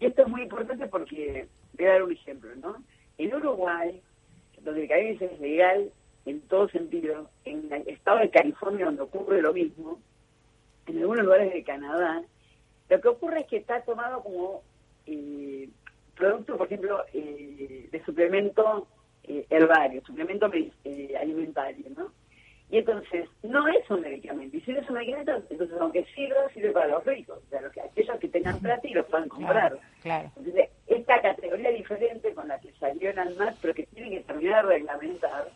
Y 0.00 0.06
esto 0.06 0.22
es 0.22 0.28
muy 0.28 0.42
importante 0.42 0.86
porque, 0.86 1.48
voy 1.76 1.86
a 1.86 1.92
dar 1.92 2.02
un 2.02 2.12
ejemplo, 2.12 2.50
¿no? 2.56 2.76
En 3.18 3.34
Uruguay, 3.34 4.00
donde 4.62 4.82
el 4.82 4.88
cannabis 4.88 5.22
es 5.22 5.40
legal 5.40 5.90
en 6.26 6.40
todo 6.42 6.68
sentido, 6.68 7.30
en 7.44 7.72
el 7.72 7.88
estado 7.88 8.18
de 8.18 8.30
California, 8.30 8.86
donde 8.86 9.02
ocurre 9.02 9.40
lo 9.40 9.52
mismo, 9.52 9.98
en 10.86 10.98
algunos 10.98 11.24
lugares 11.24 11.52
de 11.52 11.64
Canadá, 11.64 12.22
lo 12.88 13.00
que 13.00 13.08
ocurre 13.08 13.40
es 13.40 13.46
que 13.46 13.56
está 13.58 13.82
tomado 13.82 14.22
como 14.22 14.62
eh, 15.06 15.68
producto, 16.14 16.56
por 16.56 16.66
ejemplo, 16.66 17.04
eh, 17.12 17.88
de 17.90 18.04
suplemento 18.04 18.88
eh, 19.24 19.46
herbario, 19.50 20.02
suplemento 20.04 20.50
eh, 20.84 21.14
alimentario, 21.20 21.86
¿no? 21.96 22.12
Y 22.70 22.78
entonces, 22.78 23.28
no 23.42 23.66
es 23.68 23.88
un 23.88 24.02
medicamento. 24.02 24.56
Y 24.56 24.60
si 24.60 24.72
no 24.72 24.80
es 24.80 24.88
un 24.88 24.96
medicamento, 24.96 25.32
entonces 25.48 25.76
aunque 25.80 26.04
sirva, 26.14 26.48
sirve 26.52 26.70
para 26.70 26.88
los 26.88 27.04
ricos, 27.04 27.38
o 27.38 27.48
sea, 27.48 27.62
los 27.62 27.72
que, 27.72 27.80
aquellos 27.80 28.18
que 28.18 28.28
tengan 28.28 28.60
plata 28.60 28.86
y 28.86 28.92
los 28.92 29.06
puedan 29.06 29.28
comprar. 29.28 29.78
Claro, 30.02 30.30
Entonces, 30.36 30.68
esta 30.86 31.20
categoría 31.22 31.70
diferente 31.70 32.34
con 32.34 32.48
la 32.48 32.60
que 32.60 32.70
salió 32.72 33.10
en 33.10 33.18
ANMAT, 33.18 33.56
pero 33.62 33.72
que 33.72 33.86
tiene 33.86 34.10
que 34.10 34.20
terminar 34.20 34.66
de 34.66 34.72
reglamentar, 34.74 35.48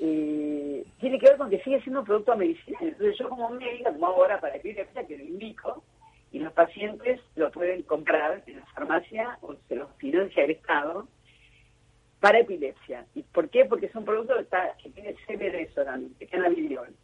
eh, 0.00 0.84
tiene 1.00 1.18
que 1.18 1.26
ver 1.26 1.36
con 1.36 1.50
que 1.50 1.62
sigue 1.62 1.80
siendo 1.82 2.00
un 2.00 2.06
producto 2.06 2.34
medicinal. 2.34 2.82
Entonces, 2.82 3.18
yo 3.18 3.28
como 3.28 3.50
médica, 3.50 3.92
como 3.92 4.06
ahora 4.06 4.40
para 4.40 4.56
epilepsia, 4.56 5.06
que 5.06 5.18
lo 5.18 5.24
indico, 5.24 5.82
y 6.32 6.38
los 6.38 6.52
pacientes 6.54 7.20
lo 7.34 7.50
pueden 7.50 7.82
comprar 7.82 8.42
en 8.46 8.56
la 8.56 8.66
farmacia 8.66 9.38
o 9.42 9.54
se 9.68 9.74
los 9.74 9.90
financia 9.96 10.44
el 10.44 10.52
Estado 10.52 11.06
para 12.20 12.40
epilepsia. 12.40 13.06
¿Y 13.14 13.22
por 13.22 13.48
qué? 13.50 13.64
Porque 13.64 13.86
es 13.86 13.94
un 13.94 14.04
producto 14.04 14.34
que, 14.34 14.42
está, 14.42 14.74
que 14.82 14.90
tiene 14.90 15.14
CBD 15.26 15.72
solamente, 15.74 16.26
cannabidiol. 16.26 16.94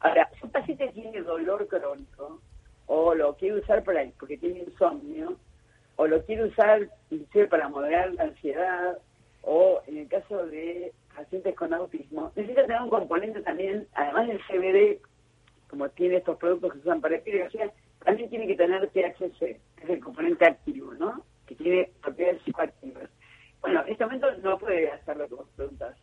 Ahora, 0.00 0.28
si 0.34 0.44
un 0.44 0.50
paciente 0.50 0.88
tiene 0.88 1.22
dolor 1.22 1.66
crónico 1.68 2.40
o 2.86 3.14
lo 3.14 3.36
quiere 3.36 3.60
usar 3.60 3.82
para, 3.84 4.04
porque 4.18 4.36
tiene 4.36 4.60
insomnio, 4.60 5.36
o 5.96 6.06
lo 6.06 6.22
quiere 6.24 6.44
usar 6.44 6.88
para 7.50 7.68
moderar 7.68 8.12
la 8.14 8.24
ansiedad, 8.24 8.98
o 9.42 9.80
en 9.86 9.98
el 9.98 10.08
caso 10.08 10.46
de 10.46 10.92
pacientes 11.14 11.54
con 11.54 11.72
autismo, 11.72 12.32
necesita 12.36 12.66
tener 12.66 12.82
un 12.82 12.90
componente 12.90 13.40
también, 13.40 13.86
además 13.94 14.28
del 14.28 14.40
CBD, 14.46 15.00
como 15.68 15.88
tiene 15.90 16.16
estos 16.16 16.36
productos 16.36 16.72
que 16.72 16.78
se 16.80 16.88
usan 16.88 17.00
para 17.00 17.16
epilepsia, 17.16 17.72
también 18.04 18.28
tiene 18.28 18.46
que 18.46 18.56
tener 18.56 18.88
THC, 18.88 19.38
que 19.38 19.60
es 19.82 19.90
el 19.90 20.00
componente 20.00 20.44
activo, 20.46 20.92
¿no? 20.94 21.24
Que 21.46 21.54
tiene 21.54 21.90
propiedades 22.02 22.42
psicoactivas. 22.42 23.08
Bueno, 23.60 23.82
en 23.84 23.92
este 23.92 24.04
momento 24.04 24.30
no 24.42 24.58
puede 24.58 24.90
hacer 24.90 25.16
lo 25.16 25.28
que 25.28 25.34
vos 25.34 25.48
preguntas. 25.56 25.96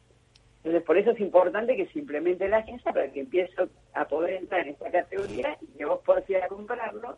Entonces, 0.58 0.84
por 0.84 0.98
eso 0.98 1.12
es 1.12 1.20
importante 1.20 1.76
que 1.76 1.88
se 1.88 2.00
implemente 2.00 2.48
la 2.48 2.58
agencia 2.58 2.92
para 2.94 3.12
que 3.12 3.20
empiece 3.20 3.54
a 3.94 4.06
poder 4.06 4.36
entrar 4.36 4.62
en 4.62 4.70
esta 4.70 4.90
categoría 4.90 5.58
y 5.62 5.78
que 5.78 5.86
vos 5.86 6.00
puedas 6.06 6.30
ir 6.30 6.38
a 6.38 6.48
comprarlo, 6.48 7.18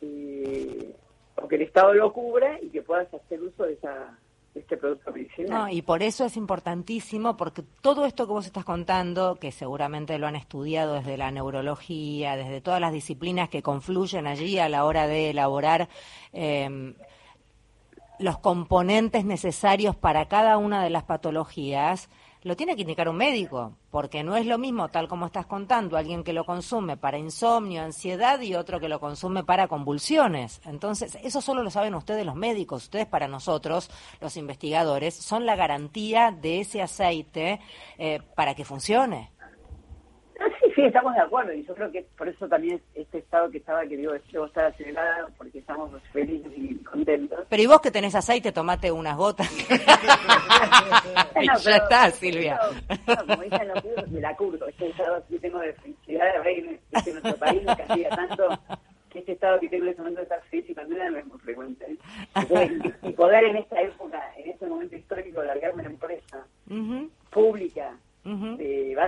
y, 0.00 0.92
o 1.36 1.48
que 1.48 1.56
el 1.56 1.62
Estado 1.62 1.92
lo 1.94 2.12
cubra 2.12 2.58
y 2.62 2.68
que 2.68 2.82
puedas 2.82 3.12
hacer 3.12 3.42
uso 3.42 3.64
de 3.64 3.72
esa 3.72 4.16
este 4.54 4.78
producto 4.78 5.12
medicinal. 5.12 5.50
No, 5.50 5.68
y 5.68 5.82
por 5.82 6.02
eso 6.02 6.24
es 6.24 6.36
importantísimo, 6.38 7.36
porque 7.36 7.62
todo 7.82 8.06
esto 8.06 8.26
que 8.26 8.32
vos 8.32 8.46
estás 8.46 8.64
contando, 8.64 9.36
que 9.36 9.52
seguramente 9.52 10.18
lo 10.18 10.26
han 10.26 10.36
estudiado 10.36 10.94
desde 10.94 11.18
la 11.18 11.30
neurología, 11.30 12.36
desde 12.36 12.62
todas 12.62 12.80
las 12.80 12.92
disciplinas 12.92 13.50
que 13.50 13.62
confluyen 13.62 14.26
allí 14.26 14.58
a 14.58 14.70
la 14.70 14.86
hora 14.86 15.06
de 15.06 15.28
elaborar 15.28 15.88
eh, 16.32 16.94
los 18.18 18.38
componentes 18.38 19.24
necesarios 19.24 19.96
para 19.96 20.28
cada 20.28 20.58
una 20.58 20.82
de 20.82 20.90
las 20.90 21.04
patologías, 21.04 22.08
lo 22.42 22.54
tiene 22.54 22.76
que 22.76 22.82
indicar 22.82 23.08
un 23.08 23.16
médico, 23.16 23.72
porque 23.90 24.22
no 24.22 24.36
es 24.36 24.46
lo 24.46 24.56
mismo, 24.56 24.88
tal 24.88 25.08
como 25.08 25.26
estás 25.26 25.46
contando, 25.46 25.96
alguien 25.96 26.22
que 26.22 26.32
lo 26.32 26.44
consume 26.44 26.96
para 26.96 27.18
insomnio, 27.18 27.82
ansiedad 27.82 28.40
y 28.40 28.54
otro 28.54 28.78
que 28.78 28.88
lo 28.88 29.00
consume 29.00 29.42
para 29.42 29.66
convulsiones. 29.66 30.60
Entonces, 30.64 31.18
eso 31.24 31.40
solo 31.40 31.64
lo 31.64 31.70
saben 31.70 31.96
ustedes 31.96 32.24
los 32.24 32.36
médicos. 32.36 32.84
Ustedes 32.84 33.06
para 33.06 33.26
nosotros, 33.26 33.90
los 34.20 34.36
investigadores, 34.36 35.14
son 35.14 35.44
la 35.44 35.56
garantía 35.56 36.30
de 36.30 36.60
ese 36.60 36.82
aceite 36.82 37.60
eh, 37.98 38.20
para 38.36 38.54
que 38.54 38.64
funcione. 38.64 39.32
Sí, 40.76 40.82
estamos 40.82 41.14
de 41.14 41.20
acuerdo 41.22 41.54
y 41.54 41.64
yo 41.64 41.74
creo 41.74 41.90
que 41.90 42.04
por 42.18 42.28
eso 42.28 42.46
también 42.46 42.78
este 42.94 43.16
estado 43.16 43.50
que 43.50 43.56
estaba, 43.56 43.86
que 43.86 43.96
digo, 43.96 44.12
debo 44.30 44.44
estar 44.44 44.66
acelerada 44.66 45.26
porque 45.38 45.60
estamos 45.60 45.90
felices 46.12 46.52
y 46.54 46.74
contentos. 46.84 47.46
Pero 47.48 47.62
y 47.62 47.66
vos 47.66 47.80
que 47.80 47.90
tenés 47.90 48.14
aceite, 48.14 48.52
tomate 48.52 48.92
unas 48.92 49.16
gotas. 49.16 49.50
y 51.40 51.46
ya 51.46 51.76
está, 51.76 52.10
Silvia. 52.10 52.60
No, 53.06 53.14
no, 53.14 53.26
como 53.26 53.42
dicen 53.42 53.68
los 53.68 53.82
libros, 53.82 54.10
me 54.10 54.20
la 54.20 54.36
curto. 54.36 54.68
Este 54.68 54.90
estado 54.90 55.24
que 55.30 55.38
tengo 55.38 55.60
de 55.60 55.72
felicidad, 55.72 56.44
de 56.44 56.54
que 56.54 56.80
este 56.92 57.12
nuestro 57.12 57.36
país 57.36 57.62
me 57.64 57.74
castiga 57.74 58.10
tanto 58.10 58.48
que 59.08 59.20
este 59.20 59.32
estado 59.32 59.58
que 59.58 59.70
tengo 59.70 59.84
en 59.84 59.90
este 59.90 60.02
momento 60.02 60.20
de 60.20 60.24
estar 60.24 60.42
feliz 60.42 60.68
y 60.68 60.74
contenta 60.74 61.08
no 61.08 61.16
es 61.16 61.26
muy 61.26 61.38
frecuente. 61.38 61.96
Entonces, 62.34 62.94
y 63.02 63.12
poder 63.12 63.44
en 63.44 63.56
esta 63.56 63.80
época, 63.80 64.22
en 64.36 64.50
este 64.50 64.66
momento 64.66 64.94
histórico, 64.94 65.42
largarme 65.42 65.80
una 65.80 65.90
empresa 65.90 66.46
pública 67.30 67.75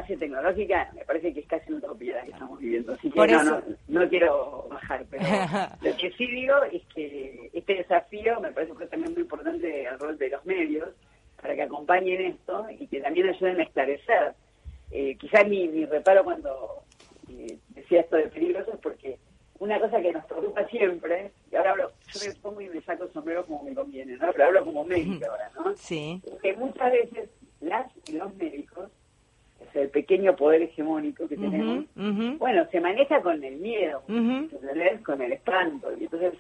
base 0.09 0.17
tecnológica, 0.17 0.91
me 0.95 1.05
parece 1.05 1.33
que 1.35 1.41
es 1.41 1.47
casi 1.47 1.73
una 1.73 1.79
utopía 1.79 2.17
la 2.17 2.23
que 2.23 2.31
estamos 2.31 2.59
viviendo. 2.59 2.95
Así 2.95 3.11
que 3.11 3.27
no, 3.27 3.43
no, 3.43 3.63
no 3.89 4.09
quiero 4.09 4.67
bajar, 4.71 5.05
pero 5.11 5.23
lo 5.83 5.97
que 5.97 6.11
sí 6.13 6.27
digo 6.27 6.55
es 6.73 6.83
que 6.95 7.51
este 7.53 7.75
desafío 7.75 8.41
me 8.41 8.53
parece 8.53 8.75
que 8.75 8.85
es 8.85 8.91
también 8.91 9.13
muy 9.13 9.23
importante 9.23 9.85
el 9.85 9.99
rol 9.99 10.19
de 10.19 10.31
los 10.31 10.45
medios 10.47 10.89
para 11.41 11.55
que 11.55 11.63
acompañen 11.63 12.21
esto 12.23 12.67
y 12.71 12.87
que 12.87 13.01
también 13.01 13.29
ayuden 13.29 13.61
a 13.61 13.63
esclarecer. 13.63 14.35
Eh, 14.91 15.17
quizás 15.17 15.47
mi, 15.47 15.69
mi 15.69 15.85
reparo 15.85 16.25
cuando 16.25 16.83
eh, 17.29 17.59
decía 17.71 18.01
esto 18.01 18.17
de 18.17 18.29
peligroso 18.29 18.73
es 18.73 18.81
porque 18.81 19.19
una 19.59 19.79
cosa 19.81 20.01
que 20.01 20.13
nos 20.13 20.25
preocupa 20.25 20.67
siempre, 20.69 21.33
y 21.51 21.57
ahora 21.57 21.73
hablo, 21.73 21.93
yo 22.13 22.29
me 22.29 22.35
pongo 22.37 22.61
y 22.61 22.69
me 22.69 22.81
saco 22.83 23.05
el 23.05 23.13
sombrero 23.13 23.45
como 23.45 23.65
me 23.65 23.75
conviene, 23.75 24.17
¿no? 24.17 24.31
pero 24.33 24.45
hablo 24.47 24.65
como 24.65 24.85
médico 24.85 25.27
ahora, 25.29 25.51
¿no? 25.55 25.77
Sí. 25.77 26.23
que 26.43 26.57
muchas 26.57 26.93
veces 26.93 27.29
las 27.61 27.91
y 28.09 28.13
los 28.13 28.33
médicos, 28.37 28.89
es 29.89 29.95
el 29.95 30.03
pequeño 30.03 30.37
poder 30.37 30.63
hegemónico 30.63 31.27
que 31.29 31.37
tenemos, 31.37 31.85
bueno, 32.39 32.67
se 32.71 32.81
maneja 32.81 33.21
con 33.23 33.43
el 33.43 33.57
miedo. 33.57 34.03
Con 35.05 35.23
el 35.23 35.33
espanto. 35.33 35.89
Y 35.99 36.05
entonces, 36.05 36.35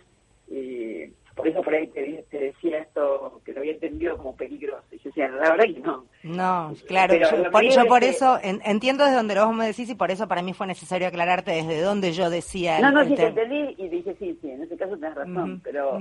eh, 0.50 1.12
por 1.34 1.46
eso 1.46 1.62
por 1.62 1.72
ahí 1.74 1.86
te, 1.88 2.24
te 2.30 2.38
decía 2.38 2.78
esto, 2.78 3.40
que 3.44 3.52
lo 3.52 3.60
había 3.60 3.72
entendido 3.72 4.16
como 4.16 4.34
peligroso. 4.36 4.82
Y 4.90 4.96
yo 4.96 5.02
decía, 5.04 5.28
la 5.28 5.50
verdad 5.52 5.64
que 5.72 5.80
no. 5.80 6.04
No, 6.24 6.74
claro, 6.86 7.14
Pero 7.14 7.44
yo 7.44 7.50
por, 7.50 7.62
yo 7.64 7.86
por 7.86 8.02
es 8.02 8.10
que- 8.10 8.16
eso 8.16 8.38
en- 8.42 8.60
entiendo 8.64 9.04
desde 9.04 9.16
donde 9.16 9.38
vos 9.38 9.54
me 9.54 9.66
decís 9.66 9.88
y 9.90 9.94
por 9.94 10.10
eso 10.10 10.26
para 10.26 10.42
mí 10.42 10.52
fue 10.52 10.66
necesario 10.66 11.06
aclararte 11.06 11.52
desde 11.52 11.80
donde 11.80 12.12
yo 12.12 12.28
decía. 12.30 12.80
No, 12.80 12.90
no, 12.90 13.02
el 13.02 13.08
sí 13.08 13.14
te 13.14 13.26
entendí 13.26 13.74
y 13.78 13.88
dije, 13.88 14.16
sí, 14.18 14.36
sí, 14.42 14.50
en 14.50 14.62
ese 14.64 14.76
caso 14.76 14.96
tenés 14.96 15.14
razón. 15.14 15.60
Pero 15.62 16.00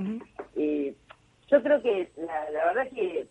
eh, 0.56 0.94
yo 1.50 1.62
creo 1.62 1.80
que 1.82 2.10
la, 2.16 2.50
la 2.50 2.64
verdad 2.66 2.88
que 2.92 3.26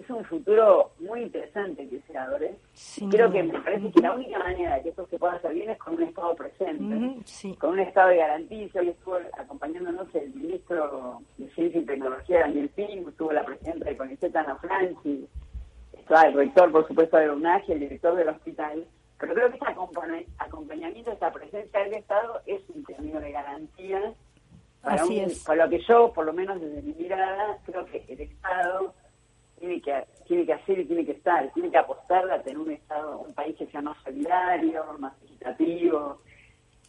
es 0.00 0.10
un 0.10 0.24
futuro 0.24 0.92
muy 1.16 1.24
interesante 1.24 1.88
que 1.88 2.00
se 2.02 2.18
abre. 2.18 2.54
Sin 2.74 3.10
Creo 3.10 3.30
que 3.32 3.42
me 3.42 3.58
parece 3.60 3.90
que 3.90 4.00
la 4.00 4.12
única 4.12 4.38
manera 4.38 4.74
de 4.76 4.82
que 4.82 4.88
esto 4.90 5.06
se 5.06 5.18
pueda 5.18 5.34
hacer 5.34 5.54
bien 5.54 5.70
es 5.70 5.78
con 5.78 5.94
un 5.94 6.02
Estado 6.02 6.34
presente. 6.36 7.20
Sí. 7.24 7.54
con 7.56 7.70
un 7.70 7.80
estado 7.80 8.08
de 8.10 8.16
garantía. 8.16 8.68
Hoy 8.74 8.88
estuvo 8.90 9.16
acompañándonos 9.38 10.14
el 10.14 10.34
ministro 10.34 11.20
de 11.38 11.48
Ciencia 11.50 11.80
y 11.80 11.84
Tecnología, 11.86 12.40
Daniel 12.40 12.68
Ping, 12.70 13.08
estuvo 13.08 13.32
la 13.32 13.44
presidenta 13.44 13.86
de 13.86 13.96
CONICET, 13.96 14.36
Ana 14.36 14.56
Franci, 14.56 15.26
estaba 15.96 16.22
el 16.24 16.34
rector, 16.34 16.70
por 16.70 16.86
supuesto, 16.86 17.16
de 17.16 17.26
la 17.28 17.32
UNAG 17.32 17.62
y 17.68 17.72
el 17.72 17.80
director 17.80 18.14
del 18.14 18.28
hospital. 18.28 18.84
Pero 19.18 19.32
creo 19.34 19.48
que 19.48 19.54
este 19.56 19.66
acompañ- 19.66 20.26
acompañamiento, 20.38 21.10
esta 21.12 21.32
presencia 21.32 21.80
del 21.80 21.94
Estado 21.94 22.42
es 22.44 22.60
un 22.68 22.84
término 22.84 23.18
de 23.20 23.32
garantía 23.32 24.12
para, 24.82 25.02
Así 25.02 25.18
un- 25.18 25.24
es. 25.24 25.42
para 25.44 25.64
lo 25.64 25.70
que 25.70 25.80
yo, 25.88 26.12
por 26.12 26.26
lo 26.26 26.34
menos 26.34 26.60
desde 26.60 26.82
mi 26.82 26.92
mirada, 26.92 27.58
creo 27.64 27.86
que 27.86 28.04
el 28.08 28.20
Estado 28.20 28.92
tiene 29.58 29.80
que, 29.80 30.04
tiene 30.26 30.46
que 30.46 30.52
hacer 30.52 30.78
y 30.80 30.84
tiene 30.84 31.04
que 31.04 31.12
estar, 31.12 31.52
tiene 31.52 31.70
que 31.70 31.78
apostar 31.78 32.30
a 32.30 32.42
tener 32.42 32.58
un 32.58 32.70
Estado, 32.70 33.18
un 33.18 33.34
país 33.34 33.56
que 33.56 33.66
sea 33.66 33.80
más 33.80 33.96
solidario, 34.02 34.84
más 34.98 35.14
equitativo, 35.22 36.20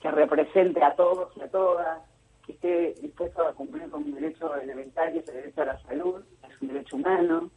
que 0.02 0.12
represente 0.12 0.84
a 0.84 0.96
todos 0.96 1.36
y 1.38 1.42
a 1.42 1.50
todas, 1.50 2.02
que 2.46 2.54
esté 2.54 2.94
dispuesto 3.02 3.48
a 3.48 3.54
cumplir 3.54 3.90
con 3.90 4.04
un 4.04 4.14
derecho 4.14 4.56
elemental, 4.56 5.14
que 5.14 5.20
es 5.20 5.30
el 5.30 5.36
derecho 5.36 5.62
a 5.62 5.66
la 5.66 5.80
salud, 5.80 6.24
es 6.48 6.62
un 6.62 6.68
derecho 6.68 6.96
humano. 6.96 7.50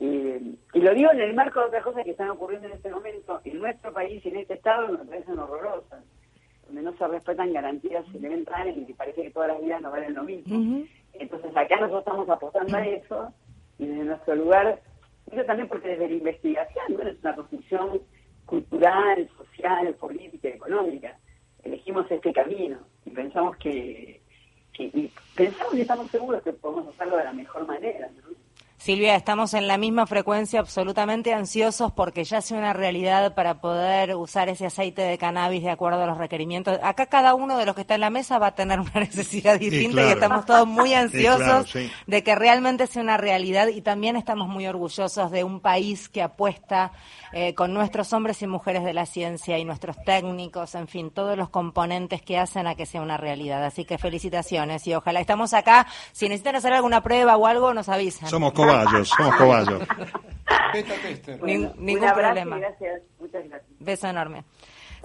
Eh, 0.00 0.54
y 0.72 0.80
lo 0.80 0.94
digo 0.94 1.10
en 1.12 1.20
el 1.20 1.34
marco 1.34 1.60
de 1.60 1.66
otras 1.66 1.84
cosas 1.84 2.04
que 2.04 2.10
están 2.10 2.30
ocurriendo 2.30 2.66
en 2.66 2.74
este 2.74 2.90
momento 2.90 3.40
en 3.44 3.58
nuestro 3.60 3.92
país 3.92 4.24
y 4.24 4.28
en 4.28 4.36
este 4.38 4.54
Estado, 4.54 4.88
me 4.88 4.98
parecen 5.04 5.38
horrorosas, 5.38 6.04
donde 6.66 6.82
no 6.82 6.96
se 6.96 7.06
respetan 7.06 7.52
garantías 7.52 8.04
elementales 8.14 8.76
y 8.76 8.86
que 8.86 8.94
parece 8.94 9.22
que 9.22 9.30
todas 9.30 9.48
las 9.48 9.60
vidas 9.60 9.82
no 9.82 9.90
valen 9.90 10.14
lo 10.14 10.24
mismo. 10.24 10.84
Entonces 11.12 11.56
acá 11.56 11.76
nosotros 11.76 12.00
estamos 12.00 12.28
apostando 12.28 12.76
a 12.76 12.86
eso 12.86 13.32
y 13.78 13.86
desde 13.86 14.04
nuestro 14.04 14.34
lugar, 14.36 14.80
eso 15.30 15.44
también 15.44 15.68
porque 15.68 15.88
desde 15.88 16.08
la 16.08 16.14
investigación, 16.14 16.84
bueno, 16.90 17.10
es 17.10 17.20
una 17.20 17.34
construcción 17.34 18.00
cultural, 18.46 19.28
social, 19.36 19.94
política, 19.94 20.48
económica. 20.48 21.18
Elegimos 21.62 22.10
este 22.10 22.32
camino 22.32 22.78
y 23.04 23.10
pensamos 23.10 23.56
que, 23.56 24.20
que 24.72 24.84
y 24.84 25.10
pensamos 25.34 25.74
y 25.74 25.80
estamos 25.80 26.10
seguros 26.10 26.42
que 26.42 26.52
podemos 26.52 26.94
hacerlo 26.94 27.16
de 27.16 27.24
la 27.24 27.32
mejor 27.32 27.66
manera. 27.66 28.10
Silvia, 28.76 29.14
estamos 29.14 29.54
en 29.54 29.66
la 29.66 29.78
misma 29.78 30.06
frecuencia, 30.06 30.60
absolutamente 30.60 31.32
ansiosos 31.32 31.92
porque 31.92 32.24
ya 32.24 32.42
sea 32.42 32.58
una 32.58 32.72
realidad 32.72 33.34
para 33.34 33.60
poder 33.60 34.14
usar 34.14 34.48
ese 34.50 34.66
aceite 34.66 35.00
de 35.00 35.16
cannabis 35.16 35.62
de 35.62 35.70
acuerdo 35.70 36.02
a 36.02 36.06
los 36.06 36.18
requerimientos. 36.18 36.78
Acá 36.82 37.06
cada 37.06 37.34
uno 37.34 37.56
de 37.56 37.64
los 37.64 37.74
que 37.74 37.80
está 37.80 37.94
en 37.94 38.02
la 38.02 38.10
mesa 38.10 38.38
va 38.38 38.48
a 38.48 38.54
tener 38.54 38.80
una 38.80 38.92
necesidad 38.94 39.58
distinta 39.58 40.06
y 40.06 40.10
estamos 40.12 40.44
todos 40.44 40.66
muy 40.66 40.92
ansiosos 40.92 41.72
de 42.06 42.22
que 42.22 42.34
realmente 42.34 42.86
sea 42.86 43.02
una 43.02 43.16
realidad 43.16 43.68
y 43.68 43.80
también 43.80 44.16
estamos 44.16 44.48
muy 44.48 44.66
orgullosos 44.66 45.30
de 45.30 45.44
un 45.44 45.60
país 45.60 46.08
que 46.08 46.22
apuesta 46.22 46.92
eh, 47.32 47.54
con 47.54 47.74
nuestros 47.74 48.12
hombres 48.12 48.42
y 48.42 48.46
mujeres 48.46 48.84
de 48.84 48.92
la 48.92 49.06
ciencia 49.06 49.58
y 49.58 49.64
nuestros 49.64 49.96
técnicos, 50.04 50.74
en 50.76 50.86
fin, 50.86 51.10
todos 51.10 51.36
los 51.36 51.48
componentes 51.48 52.22
que 52.22 52.38
hacen 52.38 52.66
a 52.66 52.74
que 52.74 52.86
sea 52.86 53.02
una 53.02 53.16
realidad. 53.16 53.64
Así 53.64 53.84
que 53.84 53.98
felicitaciones 53.98 54.86
y 54.86 54.94
ojalá 54.94 55.20
estamos 55.20 55.52
acá. 55.52 55.86
Si 56.12 56.28
necesitan 56.28 56.56
hacer 56.56 56.72
alguna 56.72 57.02
prueba 57.02 57.36
o 57.36 57.46
algo, 57.46 57.74
nos 57.74 57.88
avisan. 57.88 58.28
Somos 58.28 58.52
cobayos, 58.66 59.08
somos 59.08 59.36
cobayos. 59.36 59.82
ningún 61.42 62.14
problema. 62.14 62.58
Gracias. 62.58 63.02
Muchas 63.18 63.44
gracias. 63.48 63.70
Beso 63.78 64.08
enorme. 64.08 64.44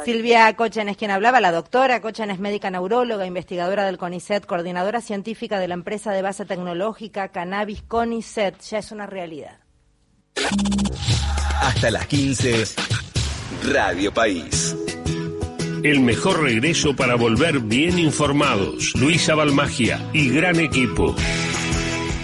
Silvia 0.05 0.55
Cochen 0.55 0.87
es 0.87 0.95
quien 0.95 1.11
hablaba, 1.11 1.41
la 1.41 1.51
doctora 1.51 1.99
Cochen 2.01 2.31
es 2.31 2.39
médica 2.39 2.69
neuróloga, 2.69 3.25
investigadora 3.25 3.85
del 3.85 3.97
CONICET, 3.97 4.45
coordinadora 4.45 5.01
científica 5.01 5.59
de 5.59 5.67
la 5.67 5.73
empresa 5.73 6.11
de 6.13 6.21
base 6.21 6.45
tecnológica 6.45 7.29
Cannabis 7.29 7.81
CONICET. 7.81 8.61
Ya 8.61 8.77
es 8.77 8.91
una 8.93 9.05
realidad. 9.07 9.59
Hasta 11.61 11.91
las 11.91 12.07
15, 12.07 12.63
Radio 13.73 14.13
País. 14.13 14.75
El 15.83 16.01
mejor 16.01 16.43
regreso 16.43 16.95
para 16.95 17.15
volver 17.15 17.59
bien 17.59 17.99
informados. 17.99 18.93
Luisa 18.95 19.35
Balmagia 19.35 19.99
y 20.13 20.29
gran 20.29 20.59
equipo. 20.59 21.15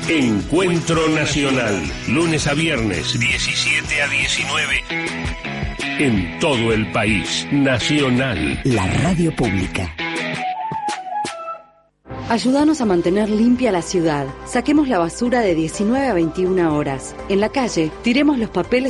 Encuentro 0.08 1.08
Nacional, 1.10 1.82
lunes 2.08 2.46
a 2.46 2.54
viernes, 2.54 3.20
17 3.20 4.02
a 4.04 4.08
19. 4.08 4.84
En 5.98 6.40
todo 6.40 6.72
el 6.72 6.92
país, 6.92 7.48
nacional. 7.52 8.62
La 8.66 8.86
radio 8.86 9.36
pública. 9.36 9.92
Ayúdanos 12.30 12.82
a 12.82 12.86
mantener 12.86 13.30
limpia 13.30 13.72
la 13.72 13.82
ciudad. 13.82 14.28
Saquemos 14.46 14.88
la 14.88 14.98
basura 15.00 15.42
de 15.42 15.54
19 15.54 16.08
a 16.08 16.14
21 16.14 16.76
horas. 16.76 17.16
En 17.30 17.40
la 17.40 17.50
calle, 17.50 17.92
tiremos 18.04 18.38
los 18.38 18.50
papeles 18.50 18.84